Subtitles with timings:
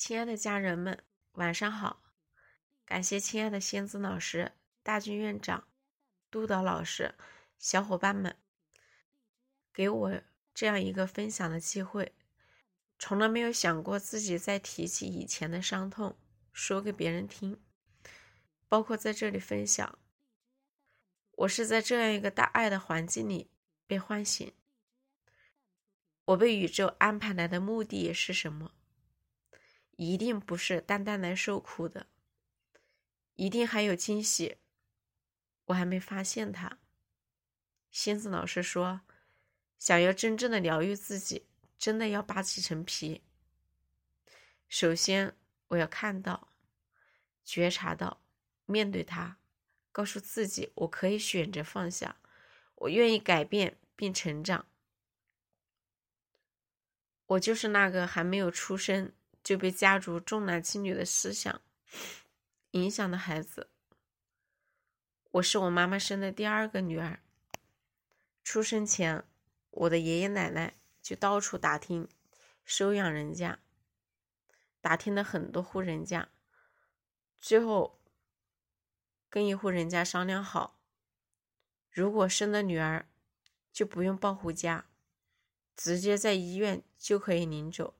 [0.00, 2.02] 亲爱的家人们，晚上好！
[2.86, 5.68] 感谢亲爱的仙子老师、大军院长、
[6.30, 7.14] 督导老师、
[7.58, 8.34] 小伙伴们
[9.74, 10.22] 给我
[10.54, 12.14] 这样一个分享的机会。
[12.98, 16.16] 从来没有想过自己在提起以前的伤痛，
[16.50, 17.60] 说给别人听，
[18.70, 19.98] 包括在这里分享。
[21.32, 23.50] 我是在这样一个大爱的环境里
[23.86, 24.50] 被唤醒。
[26.24, 28.72] 我被宇宙安排来的目的是什么？
[30.02, 32.06] 一定不是单单来受苦的，
[33.34, 34.56] 一定还有惊喜，
[35.66, 36.78] 我还没发现它。
[37.90, 39.02] 仙子老师说，
[39.78, 41.44] 想要真正的疗愈自己，
[41.78, 43.20] 真的要扒几层皮。
[44.70, 45.36] 首先，
[45.68, 46.48] 我要看到、
[47.44, 48.22] 觉察到、
[48.64, 49.36] 面对它，
[49.92, 52.16] 告诉自己，我可以选择放下，
[52.76, 54.64] 我愿意改变并成长。
[57.26, 59.12] 我就是那个还没有出生。
[59.42, 61.60] 就被家族重男轻女的思想
[62.72, 63.70] 影响的孩子。
[65.32, 67.20] 我是我妈妈生的第二个女儿。
[68.42, 69.24] 出生前，
[69.70, 72.08] 我的爷爷奶奶就到处打听
[72.64, 73.60] 收养人家，
[74.80, 76.28] 打听了很多户人家，
[77.40, 78.00] 最后
[79.28, 80.80] 跟一户人家商量好，
[81.90, 83.08] 如果生了女儿，
[83.72, 84.86] 就不用抱回家，
[85.76, 87.94] 直接在医院就可以领走。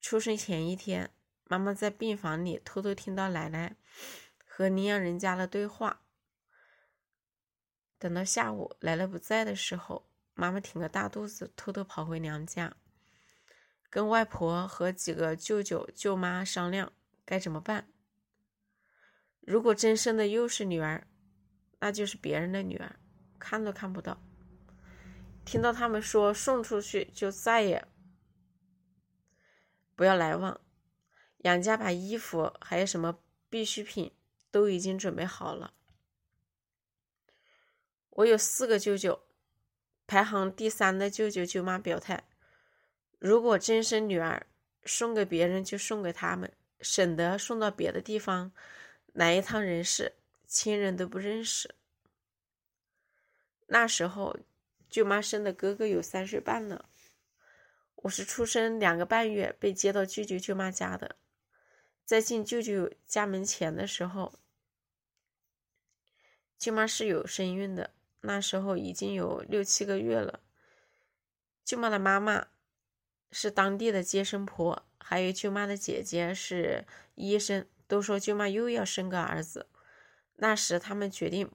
[0.00, 1.10] 出生前一天，
[1.44, 3.76] 妈妈在病房里偷偷听到奶奶
[4.46, 6.02] 和领养人家的对话。
[7.98, 12.74] 等到下午奶奶不在的时候，妈妈挺个大肚子，偷偷跑回娘家，
[13.90, 16.92] 跟外婆和几个舅舅舅妈商量
[17.26, 17.86] 该怎么办。
[19.40, 21.06] 如果真生的又是女儿，
[21.78, 22.96] 那就是别人的女儿，
[23.38, 24.18] 看都看不到。
[25.44, 27.86] 听到他们说送出去就再也。
[30.00, 30.58] 不要来往，
[31.42, 33.18] 杨家把衣服还有什么
[33.50, 34.10] 必需品
[34.50, 35.74] 都已经准备好了。
[38.08, 39.20] 我有四个舅舅，
[40.06, 42.24] 排行第三的舅舅舅妈表态：
[43.18, 44.46] 如果真生女儿，
[44.86, 48.52] 送给别人就送给他们，省得送到别的地方，
[49.12, 50.14] 来一趟人世，
[50.46, 51.74] 亲人都不认识。
[53.66, 54.38] 那时候，
[54.88, 56.86] 舅妈生的哥哥有三岁半了。
[58.02, 61.16] 我是出生两个半月被接到舅舅舅妈家的，
[62.06, 64.38] 在进舅舅家门前的时候，
[66.58, 70.40] 舅妈是有身孕的，那时候已经有六七个月了。
[71.62, 72.48] 舅妈的妈妈
[73.30, 76.86] 是当地的接生婆，还有舅妈的姐姐是
[77.16, 79.66] 医生，都说舅妈又要生个儿子。
[80.36, 81.52] 那时他们决定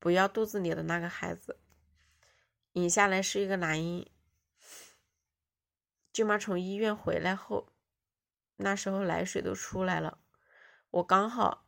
[0.00, 1.60] 不要肚子里的那个孩子，
[2.72, 4.04] 引下来是一个男婴。
[6.16, 7.68] 舅妈从医院回来后，
[8.56, 10.16] 那时候奶水都出来了，
[10.88, 11.66] 我刚好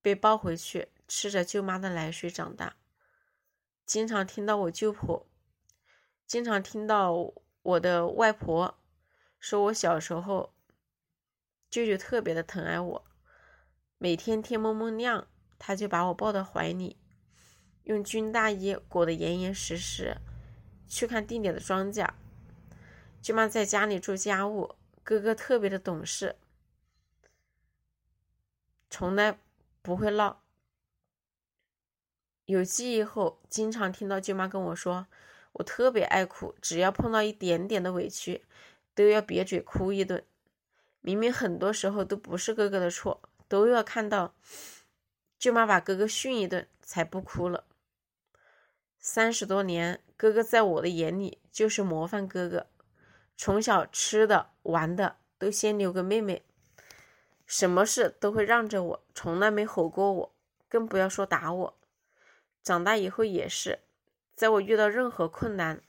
[0.00, 2.76] 被抱回去，吃着舅妈的奶水长大。
[3.84, 5.28] 经常听到我舅婆，
[6.26, 8.78] 经常听到我的外婆
[9.38, 10.54] 说，我小时候
[11.68, 13.04] 舅舅特别的疼爱我，
[13.98, 15.28] 每天天蒙蒙亮，
[15.58, 16.98] 他就把我抱到怀里，
[17.82, 20.16] 用军大衣裹得严严实实，
[20.88, 22.08] 去看地里的庄稼。
[23.20, 26.36] 舅妈在家里做家务，哥哥特别的懂事，
[28.88, 29.38] 从来
[29.82, 30.42] 不会闹。
[32.46, 35.06] 有记忆后，经常听到舅妈跟我说
[35.52, 38.46] ：“我特别爱哭，只要碰到一点点的委屈，
[38.94, 40.24] 都要瘪嘴哭一顿。
[41.00, 44.34] 明明很多时候都不是哥哥的错，都要看到
[45.38, 47.64] 舅妈把哥哥训一顿才不哭了。”
[48.98, 52.66] 三十多年，哥哥在我的眼里就是模范哥哥。
[53.40, 56.44] 从小吃的玩的都先留给妹妹，
[57.46, 60.34] 什么事都会让着我，从来没吼过我，
[60.68, 61.78] 更不要说打我。
[62.64, 63.78] 长大以后也是，
[64.34, 65.80] 在我遇到任何困难，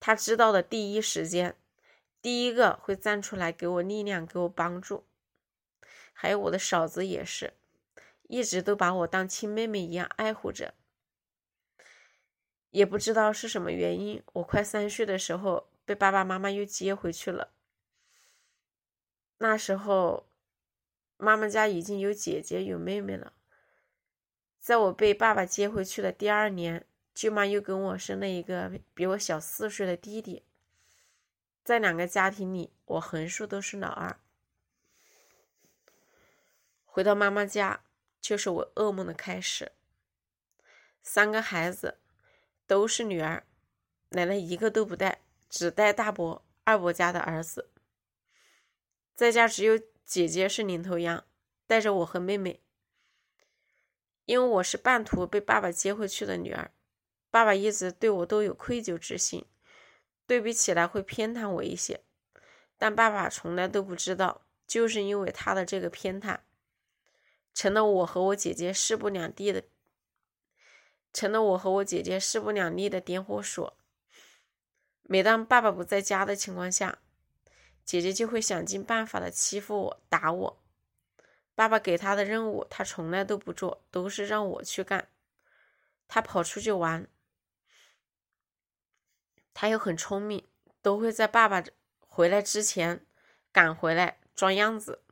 [0.00, 1.54] 他知道的第一时间，
[2.20, 5.06] 第一个会站出来给我力量，给我帮助。
[6.12, 7.54] 还有我的嫂子也是，
[8.24, 10.74] 一直都把我当亲妹妹一样爱护着。
[12.70, 15.69] 也不知道是什么原因，我快三岁的时候。
[15.90, 17.52] 被爸爸妈妈又接回去了。
[19.38, 20.28] 那时候，
[21.16, 23.32] 妈妈家已经有姐姐有妹妹了。
[24.60, 30.44] 在我被爸爸接回去的第二年，舅妈又跟我生了一个比我小四岁的弟弟。
[31.64, 34.20] 在两个家庭里，我横竖都是老二。
[36.84, 37.82] 回到妈妈家，
[38.20, 39.72] 就是我噩梦的开始。
[41.02, 41.98] 三个孩子
[42.68, 43.44] 都是女儿，
[44.10, 45.22] 奶奶一个都不带。
[45.50, 47.70] 只带大伯、二伯家的儿子。
[49.14, 51.26] 在家只有姐姐是领头羊，
[51.66, 52.62] 带着我和妹妹。
[54.24, 56.72] 因为我是半途被爸爸接回去的女儿，
[57.30, 59.44] 爸爸一直对我都有愧疚之心，
[60.26, 62.04] 对比起来会偏袒我一些。
[62.78, 66.38] 但爸爸从来都不知道，就是因为他的这个偏袒，
[67.52, 69.64] 成了我和我姐姐势不两立的，
[71.12, 73.76] 成了我和我姐姐势不两立的点火索。
[75.12, 77.00] 每当爸爸不在家的情况下，
[77.84, 80.62] 姐姐就会想尽办法的欺负我、打我。
[81.56, 85.08] 爸爸给他的任务，他从来都不做，都是让我去干。
[86.06, 87.08] 他跑出去玩，
[89.52, 90.46] 他又很聪明，
[90.80, 91.64] 都会在爸爸
[91.98, 93.04] 回来之前
[93.50, 95.02] 赶回来装样子。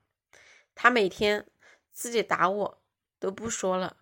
[0.76, 1.44] 他每天
[1.90, 2.82] 自己打我
[3.18, 3.96] 都不说了，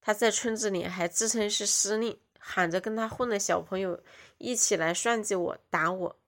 [0.00, 4.04] 他在村子里还自称是司令，喊着跟他混的小朋友
[4.36, 6.18] 一起来算计我、打我。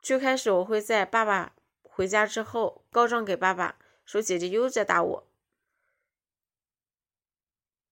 [0.00, 5.28] 最开始我会在爸爸回家之后告状给爸爸，说姐姐又在打我，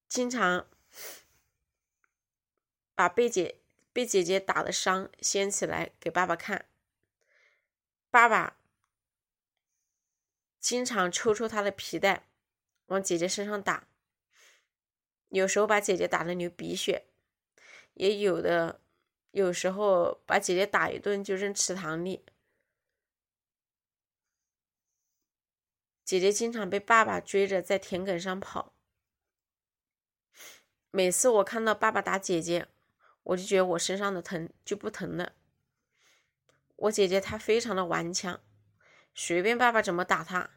[0.09, 0.67] 经常
[2.95, 3.61] 把被姐
[3.93, 6.65] 被姐姐打的伤掀起来给爸爸看。
[8.11, 8.57] 爸爸
[10.59, 12.27] 经常抽抽他的皮带，
[12.87, 13.87] 往姐姐身上打，
[15.41, 17.07] 有时候把姐姐打的流鼻血，
[17.95, 18.81] 也有的。
[19.33, 22.25] 有时候把姐姐打一顿就扔池塘里。
[26.05, 28.77] 姐姐经常被爸爸追着在田埂上跑。
[30.93, 32.69] 每次我看到爸爸打姐姐，
[33.25, 35.33] 我就觉得我身上的疼就不疼了。
[36.77, 38.41] 我姐姐她非常的顽强，
[39.17, 40.51] 随便爸爸怎么打她，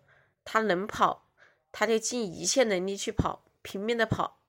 [0.44, 1.31] 她能跑，
[1.71, 4.44] 她就尽一切能力去跑，拼命的跑，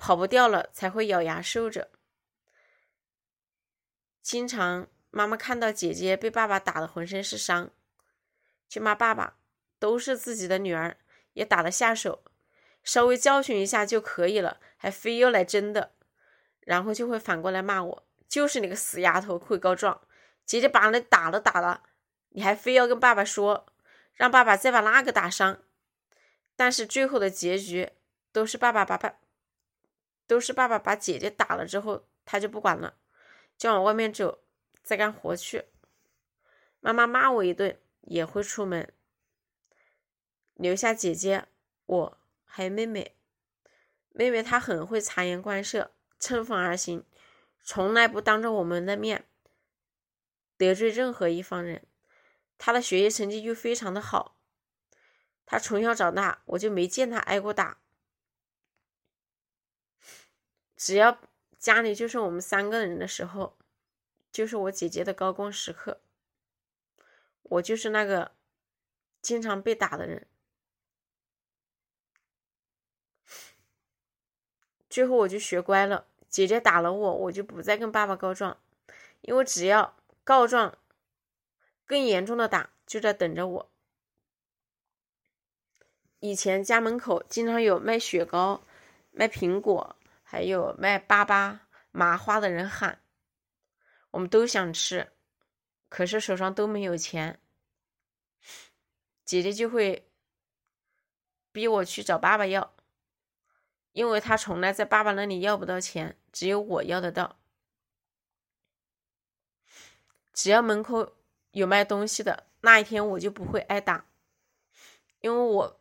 [0.00, 1.90] 跑不掉了才会咬牙受着。
[4.22, 7.70] 经常妈妈看到姐姐被爸爸打的浑身是伤，
[8.66, 9.36] 去骂爸爸
[9.78, 10.96] 都是自己的女儿
[11.34, 12.24] 也打得下手，
[12.82, 15.92] 稍微教训一下就可以了，还非要来真的，
[16.60, 20.00] 然后就会反过来骂我，就是你个死丫头会告状，
[20.46, 21.82] 姐姐把你打了打了，
[22.30, 23.66] 你还非要跟爸爸说，
[24.14, 25.62] 让爸爸再把那个打伤，
[26.56, 27.90] 但是最后的结局
[28.32, 29.18] 都是爸爸把爸，
[30.30, 32.94] 都是爸爸把姐姐打了之后，他就不管了。
[33.58, 34.44] 就往外面走，
[34.80, 35.64] 再干活去。
[36.78, 38.92] 妈妈骂我一顿，也会出门，
[40.54, 41.46] 留下姐姐、
[41.86, 43.16] 我还有妹妹。
[44.10, 45.90] 妹妹她很会察言观色，
[46.20, 47.04] 乘风而行，
[47.64, 49.26] 从来不当着我们的面
[50.56, 51.84] 得罪任何一方人。
[52.56, 54.36] 她的学习成绩又非常的好，
[55.44, 57.80] 她从小长大，我就没见她挨过打。
[60.80, 61.20] 只要。
[61.58, 63.58] 家里就剩我们三个人的时候，
[64.32, 66.00] 就是我姐姐的高光时刻。
[67.42, 68.32] 我就是那个
[69.20, 70.26] 经常被打的人。
[74.88, 78.58] 最后我就学乖了，姐姐打了我，我就不再跟爸爸告状，
[79.20, 79.94] 因为只要
[80.24, 80.78] 告状，
[81.84, 83.70] 更严重的打就在等着我。
[86.20, 88.62] 以前家门口经常有卖雪糕、
[89.10, 89.94] 卖苹果。
[90.30, 91.58] 还有卖粑粑、
[91.90, 93.02] 麻花的人喊，
[94.12, 95.10] 我们都想吃，
[95.88, 97.40] 可是手上都没有钱。
[99.24, 100.08] 姐姐就会
[101.50, 102.76] 逼我去找爸爸要，
[103.90, 107.40] 因为他从来在爸爸那里要不到钱，只有我要得到。
[110.32, 111.16] 只要门口
[111.50, 114.06] 有卖东西的，那一天我就不会挨打，
[115.22, 115.80] 因为我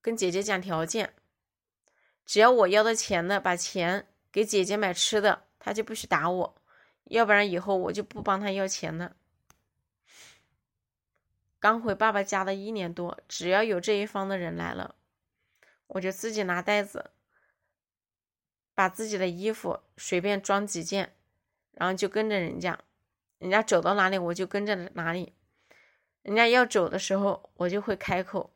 [0.00, 1.14] 跟姐姐讲条件。
[2.24, 6.62] 只要我要的钱呢，把钱给姐姐买吃的，她就不许打我，
[7.04, 9.16] 要不然以后我就不帮她要钱了。
[11.58, 14.94] 刚回爸爸家的一年多，只要有这一方的人来了，
[15.86, 17.10] 我就自己拿袋子，
[18.74, 21.14] 把自己的衣服随便装几件，
[21.72, 22.78] 然后就跟着人家，
[23.38, 25.34] 人家走到哪里我就跟着哪里，
[26.22, 28.52] 人家要走的时候我就会开口，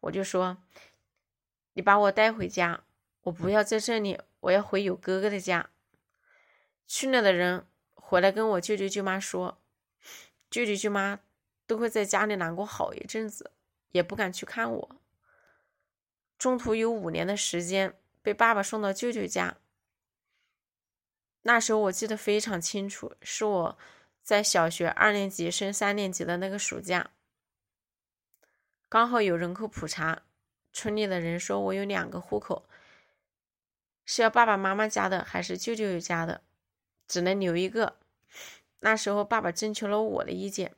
[0.00, 0.58] 我就说
[1.72, 2.84] ：“你把我带回家。”
[3.28, 5.68] 我不要在这里，我要回有哥哥的家。
[6.86, 9.60] 去了的人回来跟我舅舅舅妈说，
[10.50, 11.20] 舅舅舅妈
[11.66, 13.52] 都会在家里难过好一阵子，
[13.92, 15.00] 也不敢去看我。
[16.38, 19.58] 中途有五年的时间被爸爸送到舅舅家。
[21.42, 23.78] 那时候我记得非常清楚，是我
[24.22, 27.10] 在小学二年级升三年级的那个暑假，
[28.88, 30.22] 刚好有人口普查，
[30.72, 32.66] 村里的人说我有两个户口。
[34.10, 36.42] 是要爸爸妈妈家的还是舅舅家的，
[37.06, 37.98] 只能留一个。
[38.78, 40.74] 那时候爸爸征求了我的意见，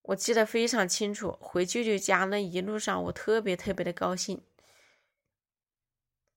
[0.00, 4.42] 我记得非常清楚，回舅舅家那一路上，我特别特别的高兴。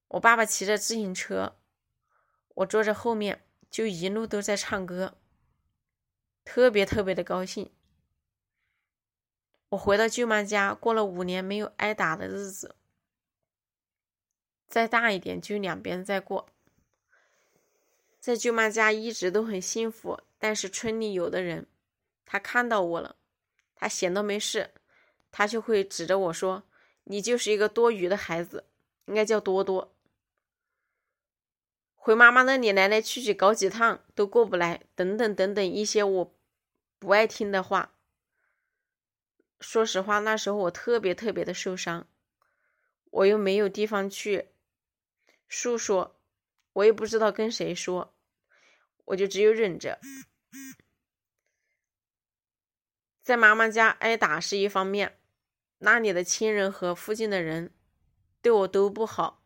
[0.09, 1.55] 我爸爸骑着自行车，
[2.55, 5.17] 我坐在后面，就一路都在唱歌，
[6.43, 7.73] 特别特别的高兴。
[9.69, 12.75] 我回到舅妈家，过了五年没有挨打的日子，
[14.73, 16.49] 再大一点就两边再过。
[18.19, 21.67] 在舅妈家一直都很幸福，但是村里有的人，
[22.25, 23.15] 他看到我了，
[23.75, 24.71] 他闲到没事，
[25.31, 26.63] 他就会指着我说
[27.05, 28.65] ：“你就是一个多余的孩子，
[29.05, 29.93] 应该叫多多。”
[31.93, 36.33] 回妈妈那里来来去去搞几趟都过不来，等等等等一些我
[36.97, 37.93] 不爱听的话。
[39.59, 42.07] 说实话，那时候我特别特别的受伤，
[43.11, 44.47] 我又没有地方去
[45.55, 46.19] 叔说，
[46.73, 48.17] 我也不知道跟谁说，
[49.05, 49.99] 我就只有忍着。
[53.21, 55.21] 在妈妈家挨打是一方面，
[55.77, 57.71] 那里的亲人和附近的人
[58.41, 59.45] 对我都不好，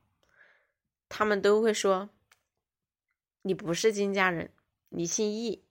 [1.10, 2.10] 他们都会说。
[3.42, 4.54] 你不是金家人，
[4.88, 5.66] 你姓易，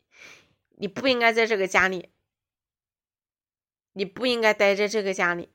[0.76, 2.12] 你不应该在这个家里，
[3.92, 5.54] 你不应该待在这个家里。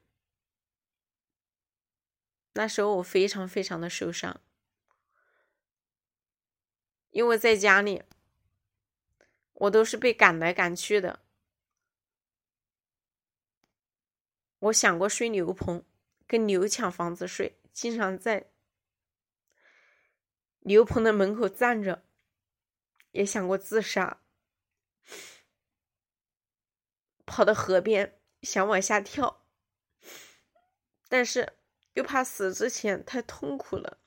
[2.54, 4.42] 那时候我非常非常的受伤，
[7.12, 8.04] 因为在家里，
[9.54, 11.20] 我都是被赶来赶去的。
[14.60, 15.86] 我想过睡牛棚，
[16.28, 18.52] 跟牛抢房子睡，经常在
[20.62, 22.04] 牛棚的门口站着。
[23.12, 24.22] 也想过自杀，
[27.26, 29.46] 跑到河边想往下跳，
[31.10, 31.58] 但是
[31.96, 33.98] 又怕死之前太痛苦了，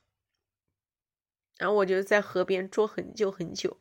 [1.57, 3.77] 然后我就在河边坐很久很久，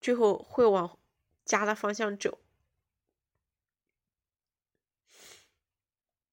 [0.00, 0.98] 最后会往
[1.44, 2.40] 家的方向走，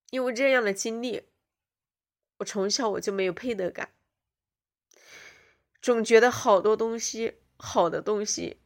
[0.10, 1.30] 因为这样的经历，
[2.38, 3.94] 我从小我就没有配得感。
[5.82, 8.60] 总觉得好多东西，好的东西，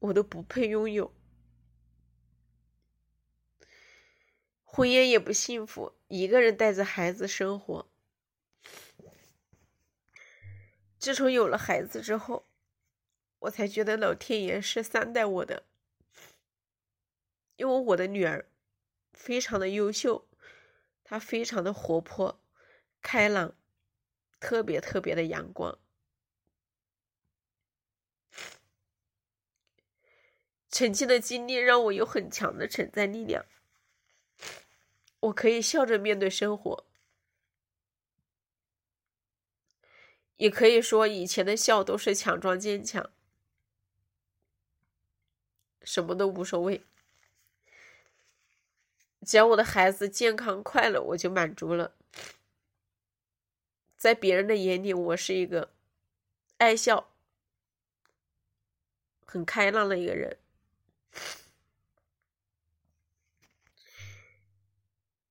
[0.00, 1.14] 我都不配拥有。
[4.64, 7.89] 婚姻也不幸福，一个人带着孩子生活。
[11.00, 12.46] 自从有了孩子之后，
[13.38, 15.64] 我才觉得老天爷是善待我的，
[17.56, 18.46] 因为我的女儿
[19.14, 20.28] 非常的优秀，
[21.02, 22.38] 她非常的活泼、
[23.00, 23.56] 开朗，
[24.38, 25.78] 特别特别的阳光。
[30.68, 33.46] 曾经的经历让我有很强的承载力量，
[35.20, 36.86] 我可以笑着面对生活，
[40.40, 43.10] 也可以说以前的笑都是强装坚强，
[45.82, 46.82] 什么都无所谓，
[49.20, 51.94] 只要我的孩子健康快乐，我就满足了。
[53.98, 55.74] 在别人的眼里，我是一个
[56.56, 57.12] 爱笑、
[59.26, 60.38] 很开朗的一个人。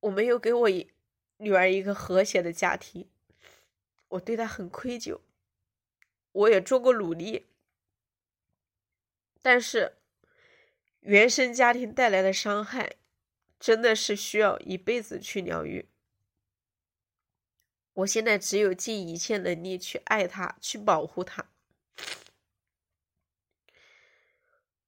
[0.01, 0.69] 我没有给我
[1.37, 3.09] 女儿一个和谐的家庭，
[4.09, 5.19] 我对他很愧疚。
[6.31, 7.47] 我也做过努力，
[9.41, 9.97] 但是
[10.99, 12.97] 原生家庭带来的伤害
[13.59, 15.89] 真的是需要一辈子去疗愈。
[17.93, 21.49] 我现在只有尽一切能力去爱他，去保护他。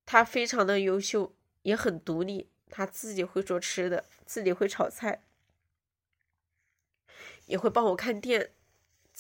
[0.06, 2.52] 他非常的优秀，也很独立。
[2.70, 5.26] 他自己会做吃的，自己会炒菜，
[7.48, 8.54] 也会帮我看店。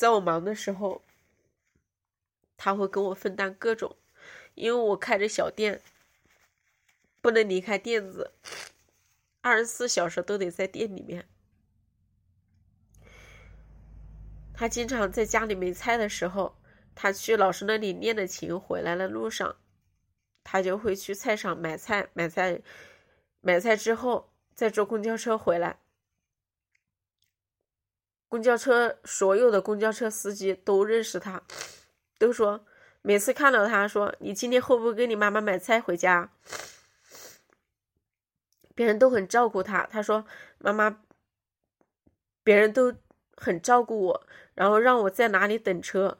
[0.01, 1.03] 在我忙的时候，
[2.58, 3.98] 他会跟我分担各种。
[4.55, 5.79] 因为我开着小店，
[7.22, 8.34] 不能离开店子，
[9.41, 11.29] 二十四小时都得在店里面。
[14.55, 16.58] 他经常在家里没菜的时候，
[16.96, 19.55] 他去老师那里练的琴，回来的路上。
[20.43, 22.60] 他就会去菜场买菜，买菜，
[23.41, 25.77] 买菜之后再坐公交车回来。
[28.32, 31.44] 公交车所有的公交车司机都认识他，
[32.18, 32.66] 都说
[33.02, 36.32] 每次看到他说：“你今天会不会给你妈妈买菜回家？”
[38.74, 39.86] 别人都很照顾他。
[39.88, 40.26] 他说
[40.60, 41.04] ：“妈妈，
[42.42, 42.96] 别人都
[43.36, 46.18] 很照顾我，然后让我在哪里等车。”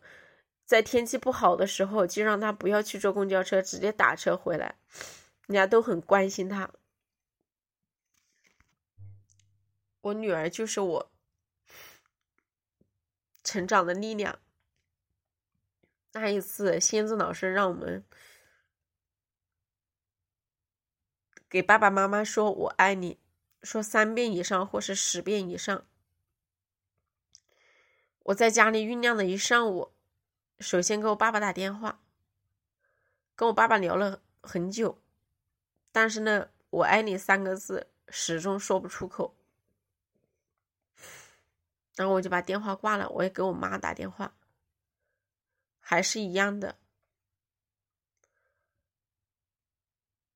[0.68, 4.76] 在天气不好的时候，就让他不要去坐公交车，直接打车回来。
[5.48, 6.70] 人家都很关心他。
[10.02, 11.11] 我女儿就是我
[13.44, 14.40] 成长的力量。
[16.14, 18.04] 那一次，仙子老师让我们
[21.50, 23.20] 给爸爸妈妈说我爱你，
[23.64, 25.86] 说三遍以上或是十遍以上。
[28.24, 29.94] 我在家里酝酿了一上午，
[30.60, 32.04] 首先给我爸爸打电话，
[33.36, 35.02] 跟我爸爸聊了很久，
[35.92, 39.36] 但是呢，我爱你三个字始终说不出口。
[42.02, 44.34] 然后我就把电话挂了，我也给我妈打电话，
[45.80, 46.80] 还是一样的，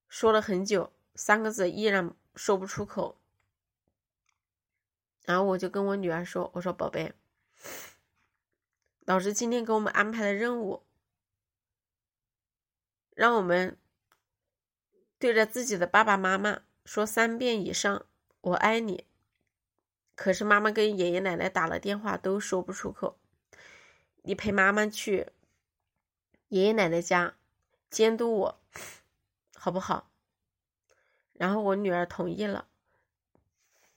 [0.08, 3.20] 说了很久，三个字依然说不出口。
[5.24, 7.16] 然后我就跟我女儿说：“我说宝贝，
[9.00, 10.86] 老师今天给我们安排的任务，
[13.10, 13.76] 让我们
[15.18, 18.06] 对着自己的爸爸妈妈说三遍以上
[18.42, 19.06] ‘我爱你’。”
[20.16, 23.18] 可是妈妈跟爷爷奶奶打了电话都说不出口，
[24.24, 25.28] 你陪妈妈去
[26.48, 27.36] 爷爷奶奶家
[27.90, 28.60] 监督我，
[29.56, 30.10] 好不好？
[31.34, 32.68] 然后我女儿同意了。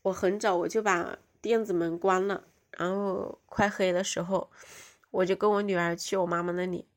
[0.02, 4.50] 我很早我就把电子门关了，然后快黑的时候，
[5.10, 6.88] 我就跟我女儿去我妈妈那里。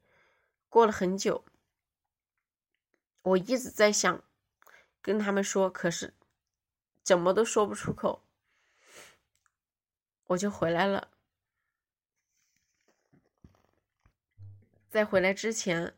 [0.68, 1.44] 过了很久，
[3.22, 4.24] 我一直在想
[5.02, 6.14] 跟他们说，可是
[7.04, 8.24] 怎么都说不出口。
[10.32, 11.10] 我就回来了，
[14.90, 15.98] 在回来之前，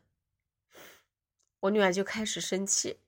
[1.60, 2.98] 我女儿就开始生气，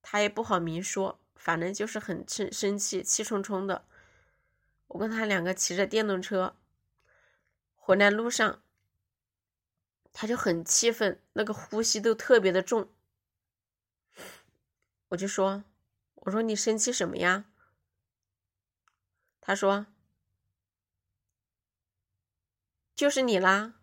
[0.00, 3.84] 她也不好明说，反正就是很生生气，气冲冲的。
[4.86, 6.56] 我跟她两个骑着电动车
[7.74, 8.62] 回来路上，
[10.12, 12.88] 她就很气愤，那个呼吸都特别的重。
[15.08, 15.64] 我就说
[16.14, 17.46] ：“我说你生气什么呀？”
[19.42, 19.86] 她说。
[22.94, 23.74] 就是你啦！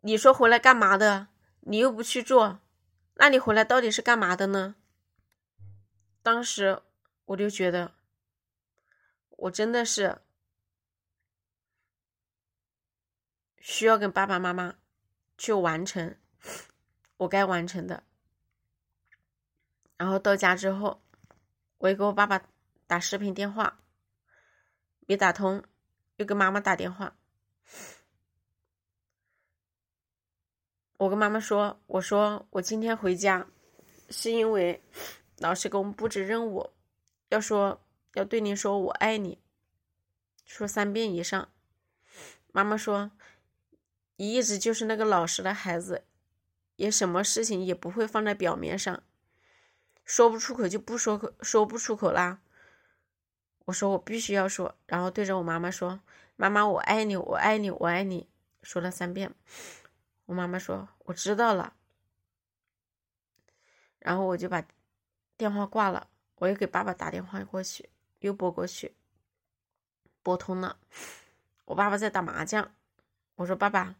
[0.00, 1.28] 你说回来干嘛的？
[1.60, 2.60] 你又不去做，
[3.14, 4.76] 那你回来到底是干嘛的呢？
[6.22, 6.82] 当时
[7.24, 7.94] 我就觉得，
[9.30, 10.22] 我真的是
[13.58, 14.76] 需要跟爸爸妈妈
[15.36, 16.16] 去完成
[17.16, 18.04] 我该完成的。
[19.96, 21.02] 然后到家之后，
[21.78, 22.44] 我也给我爸爸
[22.86, 23.80] 打视频电话，
[25.06, 25.64] 没打通，
[26.16, 27.16] 又给妈妈打电话。
[30.98, 33.48] 我跟妈妈说：“我说我今天回家，
[34.08, 34.82] 是因为
[35.38, 36.70] 老师给我们布置任务，
[37.28, 37.82] 要说
[38.14, 39.40] 要对您说我爱你，
[40.44, 41.48] 说三遍以上。”
[42.52, 43.10] 妈妈说
[44.16, 46.04] ：“你一直就是那个老实的孩子，
[46.76, 49.02] 也什么事情也不会放在表面上，
[50.04, 52.40] 说不出口就不说，说不出口啦。”
[53.66, 56.00] 我说：“我必须要说。”然后对着我妈妈说
[56.42, 58.28] ：“妈妈，我爱你，我爱你，我爱你。”
[58.64, 59.32] 说了三遍。
[60.26, 61.76] 我妈妈说：“我知道了。”
[64.00, 64.64] 然后我就把
[65.36, 66.08] 电话挂了。
[66.36, 68.96] 我又给爸爸打电话过去，又拨过去，
[70.22, 70.80] 拨通了。
[71.66, 72.74] 我爸爸在打麻将。
[73.36, 73.94] 我说：“爸爸，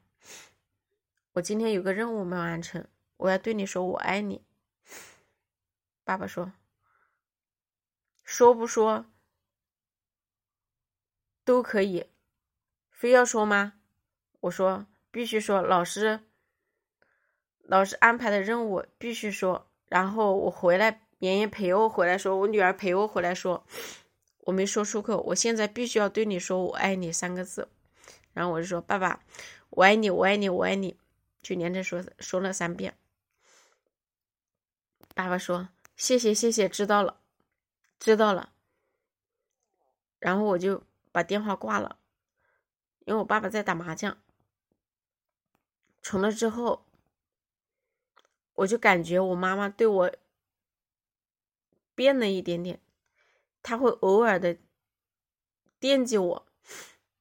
[1.35, 4.45] 我今天有个任务没完成，我要对你说我爱你。”
[6.03, 6.53] 爸爸说
[8.25, 9.07] ：“说不说
[11.45, 12.09] 都可以，
[13.03, 13.75] 非要说吗？”
[14.43, 14.87] 我说。
[15.11, 16.21] 必须说，老师，
[17.65, 19.69] 老师安排的任务必须说。
[19.91, 23.63] 然后我回来，妍妍陪我回来，说我女儿陪我回来，说
[24.45, 25.21] 我没说出口。
[25.27, 27.69] 我现在必须要对你说“我爱你”三个字。
[28.33, 29.23] 然后我就说：“爸爸，
[29.69, 30.97] 我爱你，我爱你，我爱你。”
[31.43, 32.97] 就连着说说了三遍。
[35.15, 37.21] 爸爸说：“谢谢，谢谢，知道了，
[38.01, 38.55] 知道了。”
[40.19, 41.99] 然后我就把电话挂了，
[43.05, 44.17] 因为我爸爸在打麻将。
[46.03, 46.87] 从那之后，
[48.55, 50.13] 我就感觉我妈妈对我
[51.95, 52.81] 变了一点点，
[53.63, 54.59] 她会偶尔的
[55.79, 56.47] 惦记我，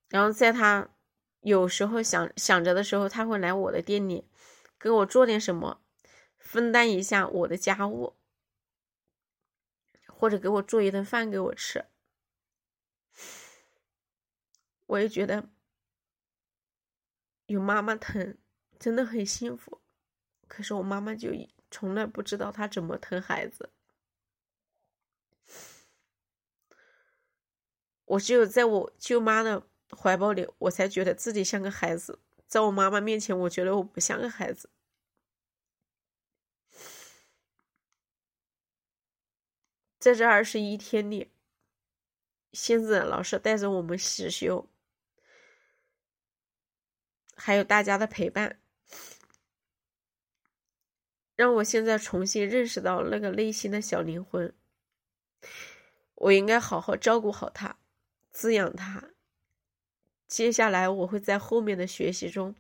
[0.08, 0.90] 然后在她
[1.42, 4.28] 有时候想想着的时候，她会来我的店里
[4.80, 5.82] 给我做点什么，
[6.38, 8.16] 分担一下我的家务，
[10.08, 11.86] 或者给我做一顿饭给我吃。
[14.88, 15.50] 我也觉得
[17.52, 18.38] 有妈妈疼。
[18.80, 19.80] 真的很幸福，
[20.48, 21.30] 可是我妈妈就
[21.70, 23.70] 从来不知道她怎么疼孩子。
[28.06, 34.72] 我只有在我舅妈的怀抱里，我才觉得自己像个孩子；在我妈妈面前，我觉得我不像个孩子。
[40.00, 41.30] 在这二十一天里，
[42.52, 44.68] 仙子老师带着我们实修，
[47.44, 48.60] 还有大家的陪伴。
[51.36, 54.54] 让我现在重新认识到那个内心的小灵魂。
[56.14, 57.78] 我应该好好照顾好他，
[58.30, 59.10] 滋养他。
[60.28, 62.54] 接下来我会在后面的学习中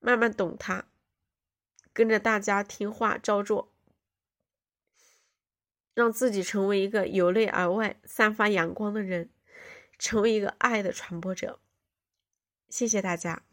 [0.00, 0.86] 慢慢懂他，
[1.92, 3.72] 跟着大家听话照做。
[5.94, 9.30] 让自己成为一个由内而外散发阳光的人，
[10.00, 11.60] 成为一个爱的传播者。
[12.68, 13.47] 谢谢大家。